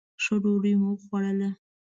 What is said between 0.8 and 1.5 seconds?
مو وخوړله.